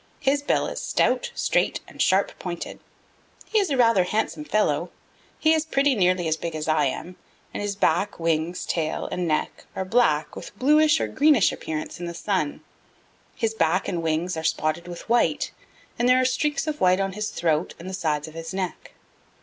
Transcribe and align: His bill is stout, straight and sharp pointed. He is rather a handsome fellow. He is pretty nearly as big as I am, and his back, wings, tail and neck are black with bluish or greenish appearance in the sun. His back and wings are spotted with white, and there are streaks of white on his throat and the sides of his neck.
His 0.19 0.41
bill 0.41 0.65
is 0.65 0.81
stout, 0.81 1.29
straight 1.35 1.79
and 1.87 2.01
sharp 2.01 2.31
pointed. 2.39 2.79
He 3.45 3.59
is 3.59 3.71
rather 3.71 4.01
a 4.01 4.05
handsome 4.05 4.43
fellow. 4.43 4.89
He 5.37 5.53
is 5.53 5.63
pretty 5.63 5.93
nearly 5.93 6.27
as 6.27 6.37
big 6.37 6.55
as 6.55 6.67
I 6.67 6.85
am, 6.85 7.17
and 7.53 7.61
his 7.61 7.75
back, 7.75 8.19
wings, 8.19 8.65
tail 8.65 9.07
and 9.11 9.27
neck 9.27 9.65
are 9.75 9.85
black 9.85 10.35
with 10.35 10.57
bluish 10.57 10.99
or 10.99 11.07
greenish 11.07 11.51
appearance 11.51 11.99
in 11.99 12.07
the 12.07 12.15
sun. 12.15 12.61
His 13.35 13.53
back 13.53 13.87
and 13.87 14.01
wings 14.01 14.35
are 14.35 14.43
spotted 14.43 14.87
with 14.87 15.07
white, 15.07 15.51
and 15.99 16.09
there 16.09 16.19
are 16.19 16.25
streaks 16.25 16.65
of 16.65 16.81
white 16.81 16.99
on 16.99 17.11
his 17.13 17.29
throat 17.29 17.75
and 17.77 17.87
the 17.87 17.93
sides 17.93 18.27
of 18.27 18.33
his 18.33 18.55
neck. 18.55 18.93